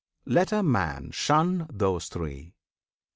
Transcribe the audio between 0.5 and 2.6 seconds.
a man shun those three!